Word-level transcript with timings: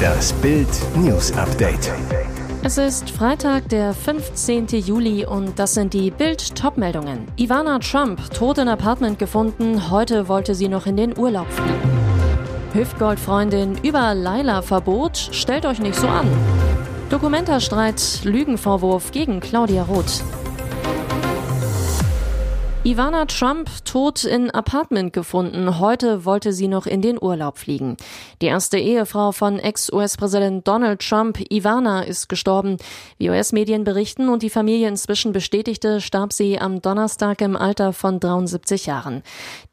Das 0.00 0.32
Bild 0.34 0.68
News 0.96 1.32
Update. 1.32 1.92
Es 2.62 2.78
ist 2.78 3.10
Freitag, 3.10 3.68
der 3.68 3.94
15. 3.94 4.66
Juli 4.66 5.24
und 5.24 5.58
das 5.58 5.74
sind 5.74 5.94
die 5.94 6.10
Bild 6.10 6.54
Topmeldungen. 6.54 7.26
Ivana 7.36 7.78
Trump 7.78 8.32
tot 8.34 8.58
in 8.58 8.68
Apartment 8.68 9.18
gefunden, 9.18 9.90
heute 9.90 10.28
wollte 10.28 10.54
sie 10.54 10.68
noch 10.68 10.86
in 10.86 10.96
den 10.96 11.16
Urlaub 11.16 11.50
fliegen. 11.50 12.00
Hüftgoldfreundin 12.72 13.78
über 13.82 14.14
Laila 14.14 14.62
Verbot, 14.62 15.16
stellt 15.16 15.66
euch 15.66 15.80
nicht 15.80 15.96
so 15.96 16.06
an. 16.06 16.28
Dokumentarstreit, 17.08 18.20
Lügenvorwurf 18.24 19.10
gegen 19.10 19.40
Claudia 19.40 19.82
Roth. 19.82 20.22
Ivana 22.82 23.26
Trump 23.26 23.68
tot 23.84 24.24
in 24.24 24.50
Apartment 24.52 25.12
gefunden. 25.12 25.78
Heute 25.80 26.24
wollte 26.24 26.54
sie 26.54 26.66
noch 26.66 26.86
in 26.86 27.02
den 27.02 27.22
Urlaub 27.22 27.58
fliegen. 27.58 27.98
Die 28.40 28.46
erste 28.46 28.78
Ehefrau 28.78 29.32
von 29.32 29.58
Ex-US-Präsident 29.58 30.66
Donald 30.66 31.06
Trump, 31.06 31.38
Ivana, 31.50 32.00
ist 32.00 32.30
gestorben. 32.30 32.78
Wie 33.18 33.28
US-Medien 33.28 33.84
berichten 33.84 34.30
und 34.30 34.42
die 34.42 34.48
Familie 34.48 34.88
inzwischen 34.88 35.32
bestätigte, 35.32 36.00
starb 36.00 36.32
sie 36.32 36.58
am 36.58 36.80
Donnerstag 36.80 37.42
im 37.42 37.54
Alter 37.54 37.92
von 37.92 38.18
73 38.18 38.86
Jahren. 38.86 39.22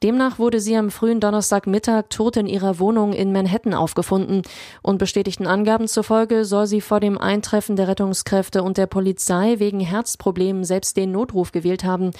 Demnach 0.04 0.38
wurde 0.38 0.60
sie 0.60 0.76
am 0.76 0.92
frühen 0.92 1.22
Donnerstagmittag 1.22 2.10
tot 2.10 2.36
in 2.36 2.46
ihrer 2.46 2.78
Wohnung 2.78 3.14
in 3.14 3.32
Manhattan 3.32 3.74
aufgefunden. 3.74 4.42
Und 4.82 4.98
bestätigten 4.98 5.48
Angaben 5.48 5.88
zufolge 5.88 6.44
soll 6.44 6.68
sie 6.68 6.82
vor 6.82 7.00
dem 7.00 7.18
Eintreffen 7.18 7.78
der 7.78 7.88
Rettungskräfte 7.88 8.64
und 8.64 8.78
der 8.78 8.88
Polizei 8.88 9.60
wegen 9.60 9.80
Herzproblemen 9.80 10.66
selbst 10.66 10.98
den 10.98 11.14
Notruf 11.14 11.54
gewählt 11.54 11.86
haben. 11.86 12.12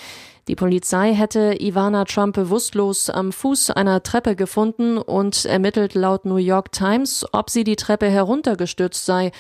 Die 0.48 0.56
Polizei 0.56 1.14
hätte 1.14 1.58
Ivana 1.60 2.06
Trump 2.06 2.36
bewusstlos 2.36 3.10
am 3.10 3.34
Fuß 3.34 3.72
einer 3.72 4.02
Treppe 4.02 4.38
gefunden 4.38 4.98
und 4.98 5.44
ermittelt 5.44 5.94
laut 5.94 6.24
New 6.24 6.38
York 6.38 6.72
Times, 6.72 7.26
ob 7.34 7.50
sie 7.50 7.66
die 7.66 7.76
Treppe 7.76 8.08
heruntergestürzt 8.08 9.06
sei. 9.06 9.34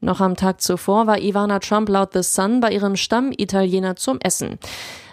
Noch 0.00 0.22
am 0.22 0.36
Tag 0.36 0.62
zuvor 0.62 1.06
war 1.06 1.18
Ivana 1.18 1.58
Trump 1.58 1.90
laut 1.90 2.14
The 2.14 2.22
Sun 2.22 2.60
bei 2.60 2.72
ihrem 2.72 2.96
Stammitaliener 2.96 3.96
zum 3.96 4.18
Essen. 4.20 4.58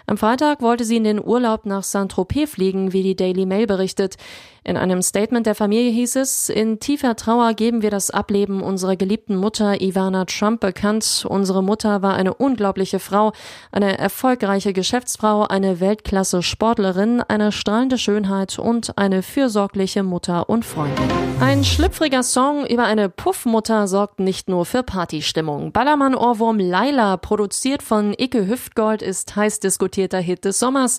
Am 0.06 0.16
Freitag 0.16 0.62
wollte 0.62 0.84
sie 0.84 0.96
in 0.96 1.04
den 1.04 1.22
Urlaub 1.22 1.66
nach 1.66 1.82
Saint-Tropez 1.82 2.50
fliegen, 2.50 2.94
wie 2.94 3.02
die 3.02 3.16
Daily 3.16 3.44
Mail 3.44 3.66
berichtet. 3.66 4.16
In 4.64 4.76
einem 4.76 5.02
Statement 5.02 5.44
der 5.44 5.56
Familie 5.56 5.90
hieß 5.90 6.14
es, 6.16 6.48
in 6.48 6.78
tiefer 6.78 7.16
Trauer 7.16 7.54
geben 7.54 7.82
wir 7.82 7.90
das 7.90 8.10
Ableben 8.10 8.62
unserer 8.62 8.94
geliebten 8.94 9.34
Mutter 9.34 9.80
Ivana 9.80 10.24
Trump 10.24 10.60
bekannt. 10.60 11.26
Unsere 11.28 11.64
Mutter 11.64 12.00
war 12.00 12.14
eine 12.14 12.32
unglaubliche 12.34 13.00
Frau, 13.00 13.32
eine 13.72 13.98
erfolgreiche 13.98 14.72
Geschäftsfrau, 14.72 15.48
eine 15.48 15.80
Weltklasse 15.80 16.44
Sportlerin, 16.44 17.20
eine 17.22 17.50
strahlende 17.50 17.98
Schönheit 17.98 18.60
und 18.60 18.96
eine 18.98 19.24
fürsorgliche 19.24 20.04
Mutter 20.04 20.48
und 20.48 20.64
Freundin. 20.64 21.10
Ein 21.40 21.64
schlüpfriger 21.64 22.22
Song 22.22 22.64
über 22.64 22.84
eine 22.84 23.08
Puffmutter 23.08 23.88
sorgt 23.88 24.20
nicht 24.20 24.48
nur 24.48 24.64
für 24.64 24.84
Partystimmung. 24.84 25.72
Ballermann-Ohrwurm 25.72 26.60
Laila, 26.60 27.16
produziert 27.16 27.82
von 27.82 28.14
Icke 28.16 28.46
Hüftgold, 28.46 29.02
ist 29.02 29.34
heiß 29.34 29.58
diskutierter 29.58 30.20
Hit 30.20 30.44
des 30.44 30.60
Sommers, 30.60 30.98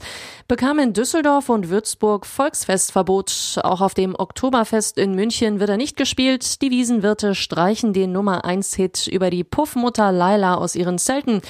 bekam 0.49 0.79
in 0.79 0.91
Düsseldorf 0.91 1.47
und 1.47 1.69
Würzburg 1.69 2.25
Volksfestverbot 2.25 3.52
auch 3.57 3.81
auf 3.81 3.93
dem 3.93 4.15
Oktoberfest 4.15 4.97
in 4.97 5.15
München 5.15 5.59
wird 5.59 5.69
er 5.69 5.77
nicht 5.77 5.97
gespielt. 5.97 6.61
Die 6.61 6.71
Wiesenwirte 6.71 7.35
streichen 7.35 7.93
den 7.93 8.11
Nummer 8.11 8.45
1 8.45 8.75
Hit 8.75 9.07
über 9.07 9.29
die 9.29 9.43
Puffmutter 9.43 10.11
Laila 10.11 10.55
aus 10.55 10.75
ihren 10.75 10.97
Zelten. 10.97 11.41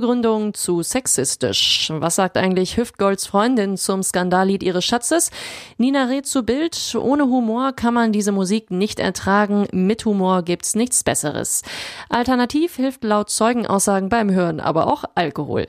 Begründung 0.00 0.52
zu 0.52 0.82
sexistisch. 0.82 1.90
Was 1.90 2.16
sagt 2.16 2.36
eigentlich 2.36 2.76
Hüftgolds 2.76 3.26
Freundin 3.26 3.78
zum 3.78 4.02
Skandallied 4.02 4.62
ihres 4.62 4.84
Schatzes? 4.84 5.30
Nina 5.78 6.04
rät 6.04 6.26
zu 6.26 6.42
Bild. 6.42 6.94
Ohne 6.94 7.24
Humor 7.24 7.72
kann 7.72 7.94
man 7.94 8.12
diese 8.12 8.30
Musik 8.30 8.70
nicht 8.70 9.00
ertragen. 9.00 9.66
Mit 9.72 10.04
Humor 10.04 10.42
gibt's 10.42 10.74
nichts 10.74 11.02
Besseres. 11.02 11.62
Alternativ 12.10 12.76
hilft 12.76 13.04
laut 13.04 13.30
Zeugenaussagen 13.30 14.10
beim 14.10 14.30
Hören 14.30 14.60
aber 14.60 14.86
auch 14.86 15.04
Alkohol. 15.14 15.66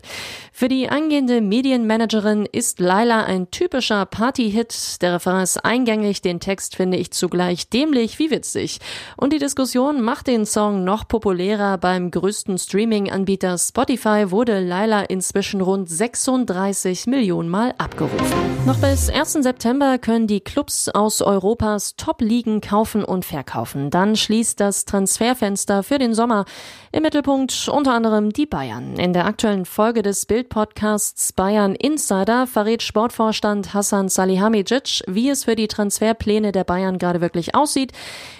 Für 0.51 0.67
die 0.67 0.89
angehende 0.89 1.39
Medienmanagerin 1.39 2.47
ist 2.51 2.79
Laila 2.81 3.23
ein 3.23 3.49
typischer 3.51 4.05
Partyhit. 4.05 5.01
Der 5.01 5.13
Refrain 5.13 5.43
ist 5.43 5.63
eingängig, 5.63 6.21
den 6.21 6.41
Text 6.41 6.75
finde 6.75 6.97
ich 6.97 7.11
zugleich 7.11 7.69
dämlich 7.69 8.19
wie 8.19 8.31
witzig. 8.31 8.79
Und 9.15 9.31
die 9.31 9.39
Diskussion 9.39 10.01
macht 10.01 10.27
den 10.27 10.45
Song 10.45 10.83
noch 10.83 11.07
populärer 11.07 11.77
beim 11.77 12.11
größten 12.11 12.57
Streaming-Anbieter 12.57 13.57
Spotify 13.57 14.16
Spotify 14.17 14.31
wurde 14.31 14.59
Laila 14.59 15.03
inzwischen 15.03 15.61
rund 15.61 15.89
36 15.89 17.05
Millionen 17.07 17.49
Mal 17.49 17.73
abgerufen. 17.77 18.17
Noch 18.65 18.77
bis 18.77 19.09
1. 19.09 19.33
September 19.33 19.97
können 19.97 20.27
die 20.27 20.41
Clubs 20.41 20.89
aus 20.89 21.21
Europas 21.21 21.95
Top-Ligen 21.95 22.59
kaufen 22.59 23.03
und 23.03 23.25
verkaufen. 23.25 23.89
Dann 23.89 24.15
schließt 24.15 24.59
das 24.59 24.85
Transferfenster 24.85 25.83
für 25.83 25.99
den 25.99 26.13
Sommer. 26.13 26.45
Im 26.91 27.03
Mittelpunkt 27.03 27.69
unter 27.71 27.93
anderem 27.93 28.33
die 28.33 28.45
Bayern. 28.45 28.95
In 28.97 29.13
der 29.13 29.25
aktuellen 29.25 29.65
Folge 29.65 30.01
des 30.01 30.25
Bild-Podcasts 30.25 31.31
Bayern 31.33 31.75
Insider 31.75 32.47
verrät 32.47 32.81
Sportvorstand 32.81 33.73
Hassan 33.73 34.09
Salihamidzic, 34.09 35.03
wie 35.07 35.29
es 35.29 35.43
für 35.43 35.55
die 35.55 35.67
Transferpläne 35.67 36.51
der 36.51 36.63
Bayern 36.63 36.97
gerade 36.97 37.21
wirklich 37.21 37.55
aussieht, 37.55 37.93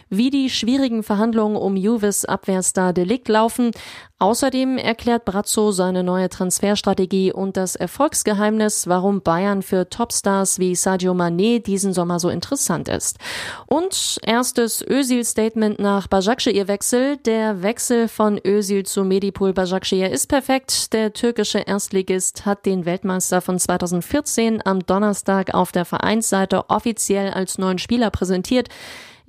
wie 0.09 0.29
die 0.29 0.49
schwierigen 0.49 1.03
Verhandlungen 1.03 1.57
um 1.57 1.75
Juvis 1.75 2.25
Abwehrstar 2.25 2.93
Delikt 2.93 3.27
laufen. 3.27 3.71
Außerdem 4.19 4.79
erklärt 4.79 5.25
Brazzo 5.25 5.71
seine 5.71 6.01
neue 6.01 6.27
Transferstrategie 6.27 7.31
und 7.31 7.55
das 7.55 7.75
Erfolgsgeheimnis, 7.75 8.87
warum 8.87 9.21
Bayern 9.21 9.61
für 9.61 9.91
Topstars 9.91 10.57
wie 10.57 10.73
Sadio 10.73 11.13
Mané 11.13 11.61
diesen 11.61 11.93
Sommer 11.93 12.19
so 12.19 12.29
interessant 12.29 12.89
ist. 12.89 13.19
Und 13.67 14.17
erstes 14.23 14.81
Özil-Statement 14.81 15.77
nach 15.77 16.07
Başakşehir-Wechsel. 16.07 17.17
Der 17.17 17.61
Wechsel 17.61 18.07
von 18.07 18.39
Özil 18.43 18.87
zu 18.87 19.03
Medipol 19.03 19.53
Başakşehir 19.53 20.09
ist 20.09 20.25
perfekt. 20.25 20.93
Der 20.93 21.13
türkische 21.13 21.59
Erstligist 21.59 22.47
hat 22.47 22.65
den 22.65 22.85
Weltmeister 22.85 23.39
von 23.39 23.59
2014 23.59 24.65
am 24.65 24.83
Donnerstag 24.83 25.53
auf 25.53 25.71
der 25.71 25.85
Vereinsseite 25.85 26.71
offiziell 26.71 27.29
als 27.29 27.59
neuen 27.59 27.77
Spieler 27.77 28.09
präsentiert. 28.09 28.69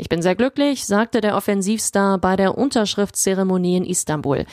Ich 0.01 0.09
bin 0.09 0.23
sehr 0.23 0.37
glücklich, 0.37 0.87
sagte 0.87 1.21
der 1.21 1.37
Offensivstar 1.37 2.19
bei 2.19 2.37
der 2.37 2.57
Unterschriftszeremonie 2.57 3.79
in 3.79 3.85
Istanbul. 3.85 4.47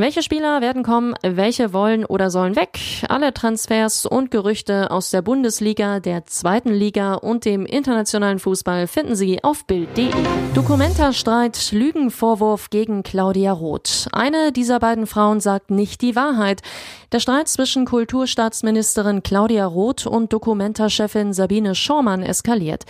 Welche 0.00 0.22
Spieler 0.22 0.60
werden 0.60 0.84
kommen, 0.84 1.16
welche 1.22 1.72
wollen 1.72 2.04
oder 2.04 2.30
sollen 2.30 2.54
weg? 2.54 2.78
Alle 3.08 3.34
Transfers 3.34 4.06
und 4.06 4.30
Gerüchte 4.30 4.92
aus 4.92 5.10
der 5.10 5.22
Bundesliga, 5.22 5.98
der 5.98 6.24
zweiten 6.24 6.72
Liga 6.72 7.14
und 7.14 7.44
dem 7.44 7.66
internationalen 7.66 8.38
Fußball 8.38 8.86
finden 8.86 9.16
Sie 9.16 9.42
auf 9.42 9.64
Bild.de. 9.64 10.12
Dokumentarstreit, 10.54 11.72
Lügenvorwurf 11.72 12.70
gegen 12.70 13.02
Claudia 13.02 13.50
Roth. 13.50 14.06
Eine 14.12 14.52
dieser 14.52 14.78
beiden 14.78 15.08
Frauen 15.08 15.40
sagt 15.40 15.72
nicht 15.72 16.00
die 16.00 16.14
Wahrheit. 16.14 16.62
Der 17.10 17.18
Streit 17.18 17.48
zwischen 17.48 17.84
Kulturstaatsministerin 17.84 19.22
Claudia 19.24 19.66
Roth 19.66 20.06
und 20.06 20.32
Dokumentarchefin 20.32 21.32
Sabine 21.32 21.74
Schormann 21.74 22.22
eskaliert. 22.22 22.84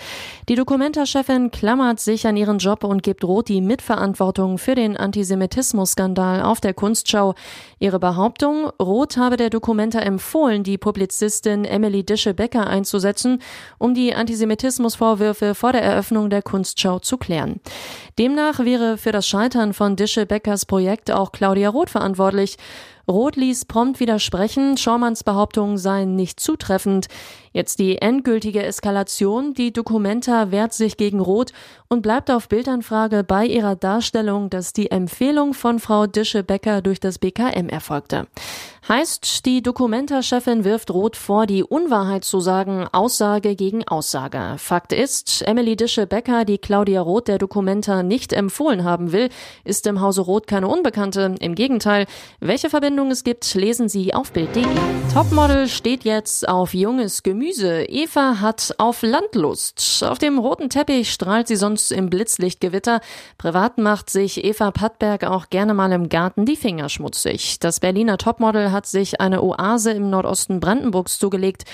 Die 0.49 0.57
Dokumentarchefin 0.57 1.53
klammert 1.53 2.01
sich 2.01 2.27
an 2.27 2.37
ihren 2.37 2.59
Job 2.59 2.85
und 2.85 3.03
gibt 3.03 3.25
Roth 3.25 3.49
die 3.49 3.61
Mitverantwortung 3.61 4.59
für 4.59 4.75
den 4.75 4.97
Antisemitismus-Skandal 4.97 6.43
auf 6.43 6.61
der 6.61 6.75
Kunst 6.75 6.98
Kunstschau. 6.99 7.35
Ihre 7.79 8.01
Behauptung, 8.01 8.71
Roth 8.81 9.17
habe 9.17 9.37
der 9.37 9.51
Dokumenta 9.51 10.01
empfohlen, 10.01 10.65
die 10.65 10.79
Publizistin 10.79 11.65
Emily 11.65 12.03
Dische-Becker 12.03 12.67
einzusetzen, 12.67 13.41
um 13.79 13.95
die 13.95 14.15
Antisemitismusvorwürfe 14.15 15.55
vor 15.55 15.73
der 15.73 15.83
Eröffnung 15.83 16.29
der 16.29 16.43
Kunstschau 16.43 16.99
zu 16.99 17.17
klären. 17.17 17.61
Demnach 18.19 18.59
wäre 18.59 18.99
für 18.99 19.13
das 19.13 19.29
Scheitern 19.29 19.75
von 19.75 19.95
Dische-Beckers 19.95 20.67
Projekt 20.67 21.13
auch 21.13 21.31
Claudia 21.31 21.69
Roth 21.69 21.91
verantwortlich. 21.91 22.57
Roth 23.11 23.37
ließ 23.37 23.65
prompt 23.65 24.01
widersprechen, 24.01 24.77
Schaumanns 24.77 25.25
Behauptungen 25.25 25.79
seien 25.79 26.15
nicht 26.15 26.41
zutreffend. 26.41 27.07
Jetzt 27.53 27.79
die 27.79 27.97
endgültige 27.97 28.63
Eskalation. 28.63 29.55
Die 29.55 29.73
Dokumenta 29.73 30.51
wehrt 30.51 30.75
sich 30.75 30.99
gegen 30.99 31.19
Roth 31.19 31.53
und 31.89 32.03
bleibt 32.03 32.31
auf 32.31 32.49
Bildanfrage 32.49 33.25
bei 33.25 33.47
ihrer 33.47 33.77
Darstellung, 33.77 34.50
dass 34.50 34.75
die 34.75 34.91
Empfehlung 34.91 35.55
von 35.55 35.79
Frau 35.79 36.06
Dische-Becker 36.06 36.82
durch 36.82 37.00
das 37.00 37.19
BKM 37.19 37.71
erfolgte. 37.71 38.27
Heißt, 38.88 39.44
die 39.44 39.61
Dokumenta-Chefin 39.61 40.64
wirft 40.64 40.90
Roth 40.90 41.14
vor, 41.14 41.44
die 41.44 41.62
Unwahrheit 41.62 42.25
zu 42.25 42.40
sagen, 42.40 42.87
Aussage 42.90 43.55
gegen 43.55 43.87
Aussage. 43.87 44.55
Fakt 44.56 44.94
ist, 44.94 45.43
Emily 45.43 45.76
Dische-Becker, 45.76 46.46
die 46.46 46.56
Claudia 46.56 47.02
Roth 47.02 47.29
der 47.29 47.37
Dokumenta 47.37 48.02
nicht 48.02 48.32
empfohlen 48.32 48.85
haben 48.85 49.12
will, 49.12 49.29
ist 49.64 49.87
im 49.87 50.00
Hause 50.00 50.23
Roth 50.23 50.46
keine 50.46 50.69
Unbekannte. 50.69 51.35
Im 51.38 51.55
Gegenteil, 51.55 52.06
welche 52.40 52.70
Verbindung 52.70 53.11
es 53.11 53.25
gibt, 53.25 53.52
lesen 53.52 53.90
Sie 53.90 54.14
auf 54.14 54.32
Bild.de. 54.32 54.64
Topmodel 55.12 55.69
steht 55.69 56.05
jetzt 56.05 56.49
auf 56.49 56.73
junges 56.73 57.23
Gemüse. 57.23 57.82
Eva 57.82 58.41
hat 58.41 58.75
auf 58.79 59.02
Landlust. 59.02 60.02
Auf 60.02 60.19
dem 60.19 60.38
roten 60.38 60.70
Teppich 60.70 61.12
strahlt 61.12 61.49
sie 61.49 61.56
sonst 61.56 61.93
im 61.93 62.08
Blitzlichtgewitter. 62.08 63.02
Privat 63.37 63.76
macht 63.76 64.08
sich 64.08 64.44
Eva 64.44 64.70
Pattberg 64.70 65.25
auch 65.25 65.50
gerne 65.50 65.75
mal 65.75 65.93
im 65.93 66.08
Garten 66.08 66.46
die 66.46 66.56
Finger 66.56 66.88
schmutzig. 66.88 67.58
Das 67.58 67.81
Berliner 67.81 68.17
Topmodel 68.17 68.70
hat 68.70 68.78
hat 68.79 68.87
sich 68.87 69.21
eine 69.21 69.43
Oase 69.43 69.91
im 69.91 70.09
Nordosten 70.09 70.61
Brandenburgs 70.61 71.19
zugelegt. 71.19 71.65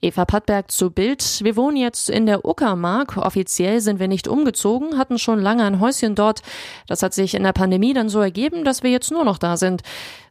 Eva 0.00 0.24
Pattberg 0.24 0.70
zu 0.70 0.90
Bild. 0.90 1.40
Wir 1.44 1.56
wohnen 1.56 1.76
jetzt 1.76 2.08
in 2.08 2.24
der 2.24 2.46
Uckermark. 2.46 3.18
Offiziell 3.18 3.82
sind 3.82 4.00
wir 4.00 4.08
nicht 4.08 4.28
umgezogen, 4.28 4.96
hatten 4.96 5.18
schon 5.18 5.40
lange 5.40 5.62
ein 5.64 5.78
Häuschen 5.78 6.14
dort. 6.14 6.40
Das 6.86 7.02
hat 7.02 7.12
sich 7.12 7.34
in 7.34 7.42
der 7.42 7.52
Pandemie 7.52 7.92
dann 7.92 8.08
so 8.08 8.18
ergeben, 8.20 8.64
dass 8.64 8.82
wir 8.82 8.90
jetzt 8.90 9.10
nur 9.10 9.26
noch 9.26 9.36
da 9.36 9.58
sind. 9.58 9.82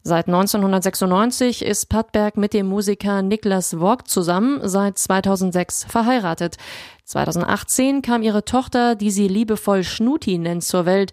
Seit 0.02 0.26
1996 0.28 1.64
ist 1.64 1.86
Pattberg 1.88 2.36
mit 2.36 2.54
dem 2.54 2.66
Musiker 2.66 3.22
Niklas 3.22 3.80
Worg 3.80 4.10
zusammen, 4.10 4.60
seit 4.64 4.98
2006 4.98 5.86
verheiratet. 5.88 6.58
2018 7.06 8.02
kam 8.02 8.24
ihre 8.24 8.44
Tochter, 8.44 8.96
die 8.96 9.12
sie 9.12 9.28
liebevoll 9.28 9.84
Schnuti 9.84 10.40
nennt, 10.40 10.64
zur 10.64 10.88
Welt. 10.88 11.12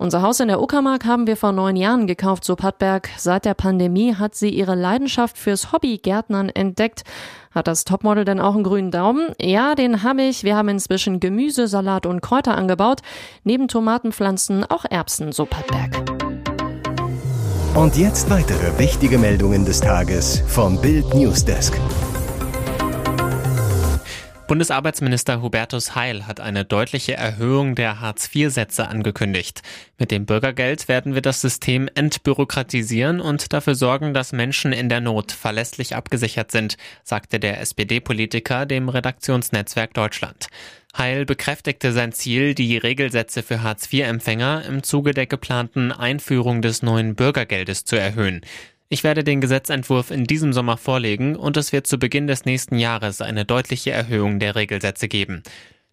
Unser 0.00 0.22
Haus 0.22 0.38
in 0.38 0.46
der 0.46 0.62
Uckermark 0.62 1.06
haben 1.06 1.26
wir 1.26 1.36
vor 1.36 1.50
neun 1.50 1.74
Jahren 1.74 2.06
gekauft, 2.06 2.44
so 2.44 2.54
Pattberg. 2.54 3.08
Seit 3.16 3.44
der 3.44 3.54
Pandemie 3.54 4.14
hat 4.14 4.36
sie 4.36 4.48
ihre 4.48 4.76
Leidenschaft 4.76 5.36
fürs 5.36 5.72
Hobby 5.72 5.98
Gärtnern 5.98 6.50
entdeckt. 6.50 7.02
Hat 7.50 7.66
das 7.66 7.82
Topmodel 7.82 8.24
denn 8.24 8.38
auch 8.38 8.54
einen 8.54 8.62
grünen 8.62 8.92
Daumen? 8.92 9.32
Ja, 9.40 9.74
den 9.74 10.04
habe 10.04 10.22
ich. 10.22 10.44
Wir 10.44 10.54
haben 10.54 10.68
inzwischen 10.68 11.18
Gemüse, 11.18 11.66
Salat 11.66 12.06
und 12.06 12.20
Kräuter 12.20 12.56
angebaut. 12.56 13.00
Neben 13.42 13.66
Tomatenpflanzen 13.66 14.64
auch 14.64 14.84
Erbsen, 14.88 15.32
so 15.32 15.46
Pattberg. 15.46 15.96
Und 17.74 17.96
jetzt 17.96 18.30
weitere 18.30 18.78
wichtige 18.78 19.18
Meldungen 19.18 19.64
des 19.64 19.80
Tages 19.80 20.44
vom 20.46 20.80
Bild 20.80 21.12
Newsdesk. 21.12 21.74
Bundesarbeitsminister 24.48 25.42
Hubertus 25.42 25.94
Heil 25.94 26.26
hat 26.26 26.40
eine 26.40 26.64
deutliche 26.64 27.12
Erhöhung 27.12 27.74
der 27.74 28.00
Hartz-IV-Sätze 28.00 28.88
angekündigt. 28.88 29.60
Mit 29.98 30.10
dem 30.10 30.24
Bürgergeld 30.24 30.88
werden 30.88 31.12
wir 31.12 31.20
das 31.20 31.42
System 31.42 31.86
entbürokratisieren 31.94 33.20
und 33.20 33.52
dafür 33.52 33.74
sorgen, 33.74 34.14
dass 34.14 34.32
Menschen 34.32 34.72
in 34.72 34.88
der 34.88 35.02
Not 35.02 35.32
verlässlich 35.32 35.94
abgesichert 35.94 36.50
sind, 36.50 36.78
sagte 37.04 37.38
der 37.38 37.60
SPD-Politiker 37.60 38.64
dem 38.64 38.88
Redaktionsnetzwerk 38.88 39.92
Deutschland. 39.92 40.46
Heil 40.96 41.26
bekräftigte 41.26 41.92
sein 41.92 42.12
Ziel, 42.12 42.54
die 42.54 42.78
Regelsätze 42.78 43.42
für 43.42 43.62
Hartz-IV-Empfänger 43.62 44.64
im 44.66 44.82
Zuge 44.82 45.12
der 45.12 45.26
geplanten 45.26 45.92
Einführung 45.92 46.62
des 46.62 46.82
neuen 46.82 47.16
Bürgergeldes 47.16 47.84
zu 47.84 47.96
erhöhen. 47.96 48.40
Ich 48.90 49.04
werde 49.04 49.22
den 49.22 49.42
Gesetzentwurf 49.42 50.10
in 50.10 50.24
diesem 50.24 50.54
Sommer 50.54 50.78
vorlegen 50.78 51.36
und 51.36 51.58
es 51.58 51.72
wird 51.72 51.86
zu 51.86 51.98
Beginn 51.98 52.26
des 52.26 52.46
nächsten 52.46 52.78
Jahres 52.78 53.20
eine 53.20 53.44
deutliche 53.44 53.90
Erhöhung 53.90 54.38
der 54.38 54.54
Regelsätze 54.54 55.08
geben. 55.08 55.42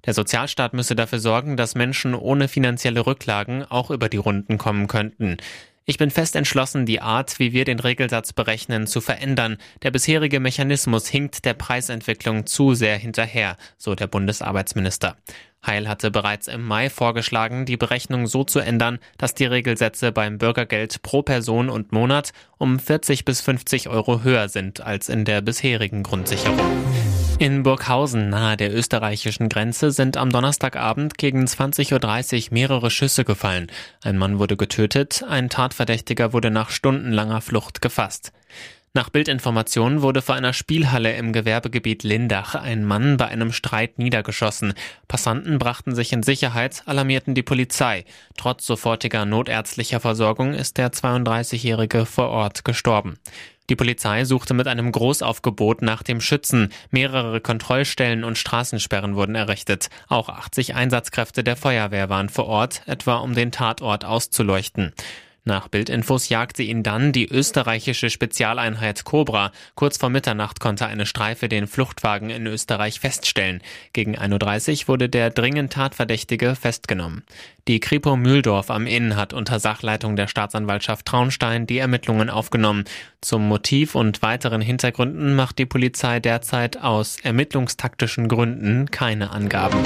Der 0.06 0.13
Sozialstaat 0.13 0.74
müsse 0.74 0.95
dafür 0.95 1.19
sorgen, 1.19 1.57
dass 1.57 1.75
Menschen 1.75 2.13
ohne 2.13 2.47
finanzielle 2.47 3.06
Rücklagen 3.06 3.65
auch 3.65 3.92
über 3.92 4.07
die 4.07 4.15
Runden 4.15 4.57
kommen 4.57 4.88
könnten. 4.88 5.36
Ich 5.83 5.97
bin 5.97 6.09
fest 6.09 6.38
entschlossen, 6.38 6.86
die 6.86 7.01
Art, 7.01 7.38
wie 7.38 7.51
wir 7.51 7.65
den 7.65 7.80
Regelsatz 7.80 8.31
berechnen, 8.31 8.88
zu 8.88 9.01
verändern. 9.01 9.57
Der 9.83 9.91
bisherige 9.91 10.39
Mechanismus 10.39 11.07
hinkt 11.07 11.44
der 11.44 11.53
Preisentwicklung 11.53 12.45
zu 12.45 12.75
sehr 12.75 12.98
hinterher, 12.98 13.57
so 13.77 13.94
der 13.94 14.07
Bundesarbeitsminister. 14.07 15.18
Heil 15.67 15.88
hatte 15.88 16.12
bereits 16.12 16.47
im 16.47 16.63
Mai 16.63 16.89
vorgeschlagen, 16.89 17.65
die 17.65 17.77
Berechnung 17.77 18.27
so 18.27 18.44
zu 18.44 18.59
ändern, 18.59 19.00
dass 19.17 19.33
die 19.33 19.45
Regelsätze 19.45 20.12
beim 20.12 20.38
Bürgergeld 20.38 21.01
pro 21.01 21.21
Person 21.21 21.69
und 21.69 21.91
Monat 21.91 22.31
um 22.57 22.79
40 22.79 23.25
bis 23.25 23.41
50 23.41 23.89
Euro 23.89 24.23
höher 24.23 24.50
sind 24.50 24.81
als 24.81 25.09
in 25.09 25.25
der 25.25 25.41
bisherigen 25.41 26.03
Grundsicherung. 26.03 26.59
In 27.38 27.63
Burghausen 27.63 28.29
nahe 28.29 28.56
der 28.56 28.73
österreichischen 28.73 29.50
Grenze 29.50 29.91
sind 29.91 30.15
am 30.15 30.29
Donnerstagabend 30.29 31.17
gegen 31.17 31.44
20.30 31.44 32.47
Uhr 32.47 32.53
mehrere 32.53 32.89
Schüsse 32.89 33.25
gefallen. 33.25 33.67
Ein 34.03 34.17
Mann 34.17 34.39
wurde 34.39 34.56
getötet, 34.56 35.25
ein 35.27 35.50
Tatverdächtiger 35.50 36.31
wurde 36.31 36.50
nach 36.50 36.69
stundenlanger 36.69 37.41
Flucht 37.41 37.81
gefasst. 37.81 38.31
Nach 38.95 39.09
Bildinformationen 39.09 40.01
wurde 40.01 40.21
vor 40.21 40.36
einer 40.36 40.53
Spielhalle 40.53 41.18
im 41.18 41.33
Gewerbegebiet 41.33 42.03
Lindach 42.03 42.56
ein 42.56 42.86
Mann 42.86 43.18
bei 43.18 43.27
einem 43.27 43.51
Streit 43.51 44.00
niedergeschossen. 44.00 44.74
Passanten 45.09 45.59
brachten 45.59 45.94
sich 45.94 46.13
in 46.13 46.24
Sicherheit, 46.24 46.81
alarmierten 46.86 47.36
die 47.36 47.44
Polizei. 47.44 48.06
Trotz 48.38 48.65
sofortiger 48.65 49.25
notärztlicher 49.25 50.00
Versorgung 50.00 50.53
ist 50.53 50.77
der 50.77 50.94
32-Jährige 50.94 52.06
vor 52.06 52.30
Ort 52.30 52.63
gestorben. 52.63 53.15
Die 53.69 53.75
Polizei 53.75 54.24
suchte 54.24 54.53
mit 54.53 54.68
einem 54.68 54.94
Großaufgebot 54.94 55.81
nach 55.81 56.01
dem 56.01 56.21
Schützen. 56.21 56.71
Mehrere 56.89 57.41
Kontrollstellen 57.41 58.24
und 58.24 58.38
Straßensperren 58.38 59.18
wurden 59.18 59.36
errichtet. 59.36 59.89
Auch 60.07 60.30
80 60.30 60.74
Einsatzkräfte 60.74 61.44
der 61.44 61.57
Feuerwehr 61.57 62.07
waren 62.07 62.30
vor 62.30 62.45
Ort, 62.45 62.83
etwa 62.86 63.18
um 63.18 63.36
den 63.36 63.51
Tatort 63.51 64.06
auszuleuchten. 64.06 64.94
Nach 65.47 65.68
Bildinfos 65.68 66.30
jagte 66.30 66.63
ihn 66.63 66.81
dann 66.81 67.12
die 67.12 67.27
österreichische 67.27 68.09
Spezialeinheit 68.09 69.06
Cobra. 69.06 69.51
Kurz 69.75 69.97
vor 69.97 70.09
Mitternacht 70.09 70.59
konnte 70.59 70.88
eine 70.88 71.06
Streife 71.06 71.47
den 71.47 71.68
Fluchtwagen 71.68 72.31
in 72.31 72.47
Österreich 72.47 73.00
feststellen. 73.00 73.62
Gegen 73.94 74.18
1.30 74.18 74.81
Uhr 74.81 74.88
wurde 74.88 75.07
der 75.07 75.30
dringend 75.30 75.71
Tatverdächtige 75.74 76.56
festgenommen. 76.56 77.24
Die 77.68 77.80
Kripo 77.80 78.15
Mühldorf 78.15 78.71
am 78.71 78.88
Inn 78.88 79.15
hat 79.15 79.33
unter 79.33 79.59
Sachleitung 79.59 80.15
der 80.15 80.27
Staatsanwaltschaft 80.27 81.06
Traunstein 81.06 81.68
die 81.68 81.77
Ermittlungen 81.77 82.31
aufgenommen. 82.31 82.86
Zum 83.21 83.48
Motiv 83.48 83.94
und 83.94 84.24
weiteren 84.24 84.62
Hintergründen 84.62 85.36
macht 85.36 85.59
die 85.59 85.68
Polizei 85.68 86.19
derzeit 86.19 86.77
aus 86.77 87.18
ermittlungstaktischen 87.21 88.30
Gründen 88.30 88.89
keine 88.89 89.30
Angaben. 89.30 89.77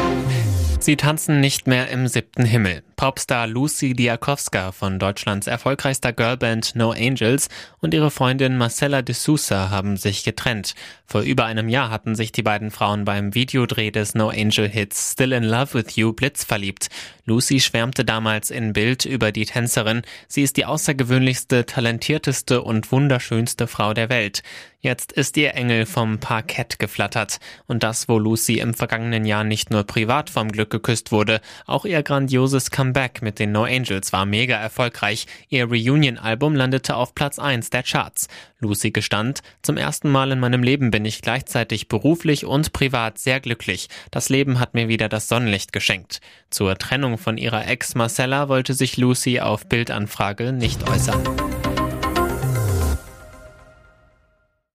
Sie 0.82 0.96
tanzen 0.96 1.42
nicht 1.42 1.68
mehr 1.68 1.90
im 1.90 2.08
siebten 2.08 2.46
Himmel. 2.46 2.84
Popstar 2.96 3.48
Lucy 3.48 3.94
Diakowska 3.94 4.72
von 4.72 4.98
Deutschlands 4.98 5.48
erfolgreichster 5.48 6.14
Girlband 6.14 6.76
No 6.76 6.92
Angels 6.92 7.50
und 7.80 7.94
ihre 7.94 8.12
Freundin 8.12 8.58
Marcella 8.58 9.02
de 9.02 9.14
Sousa 9.14 9.70
haben 9.70 9.98
sich 9.98 10.24
getrennt. 10.24 10.76
Vor 11.06 11.22
über 11.22 11.46
einem 11.46 11.70
Jahr 11.70 11.90
hatten 11.90 12.16
sich 12.16 12.32
die 12.32 12.44
beiden 12.44 12.72
Frauen 12.72 13.04
beim 13.04 13.36
Videodreh 13.36 13.92
des 13.92 14.16
No 14.16 14.30
Angel 14.30 14.68
Hits 14.70 15.14
Still 15.14 15.34
in 15.34 15.44
Love 15.44 15.74
with 15.74 15.96
You 15.96 16.14
blitzverliebt. 16.14 16.90
Lucy 17.26 17.60
schwärmte 17.60 18.04
damals 18.04 18.50
in 18.50 18.74
Bild 18.74 19.06
über 19.06 19.32
die 19.32 19.46
Tänzerin. 19.46 20.02
Sie 20.28 20.44
ist 20.44 20.58
die 20.58 20.66
außergewöhnlichste, 20.66 21.66
talentierteste 21.66 22.62
und 22.62 22.92
wunderschönste 22.92 23.68
Frau 23.68 23.94
der 23.94 24.10
Welt. 24.10 24.44
Jetzt 24.82 25.12
ist 25.12 25.36
ihr 25.38 25.56
Engel 25.56 25.86
vom 25.86 26.20
Parkett 26.20 26.80
geflattert. 26.80 27.40
Und 27.68 27.84
das, 27.84 28.08
wo 28.08 28.18
Lucy 28.18 28.60
im 28.60 28.74
vergangenen 28.74 29.26
Jahr 29.26 29.44
nicht 29.44 29.72
nur 29.72 29.84
privat 29.84 30.30
vom 30.30 30.50
Glück 30.52 30.69
geküsst 30.70 31.12
wurde, 31.12 31.42
auch 31.66 31.86
ihr 31.86 32.04
grandioses 32.04 32.72
Comeback 32.72 33.22
mit 33.22 33.40
den 33.40 33.52
No 33.52 33.64
Angels 33.64 34.14
war 34.14 34.26
mega 34.26 34.56
erfolgreich. 34.56 35.28
Ihr 35.50 35.66
Reunion-Album 35.66 36.56
landete 36.56 36.96
auf 36.96 37.16
Platz 37.16 37.40
1 37.40 37.70
der 37.70 37.84
Charts. 37.84 38.28
Lucy 38.60 38.92
gestand, 38.92 39.42
zum 39.62 39.78
ersten 39.78 40.10
Mal 40.10 40.32
in 40.32 40.40
meinem 40.40 40.64
Leben 40.64 40.92
bin 40.92 41.06
ich 41.06 41.22
gleichzeitig 41.22 41.88
beruflich 41.88 42.46
und 42.46 42.74
privat 42.74 43.18
sehr 43.18 43.40
glücklich. 43.40 43.90
Das 44.12 44.30
Leben 44.30 44.60
hat 44.60 44.74
mir 44.74 44.88
wieder 44.88 45.10
das 45.10 45.28
Sonnenlicht 45.28 45.72
geschenkt. 45.72 46.20
Zur 46.50 46.78
Trennung 46.78 47.18
von 47.18 47.38
ihrer 47.38 47.68
Ex 47.68 47.96
Marcella 47.96 48.50
wollte 48.50 48.74
sich 48.74 48.98
Lucy 48.98 49.40
auf 49.40 49.68
Bildanfrage 49.68 50.52
nicht 50.52 50.90
äußern. 50.90 51.24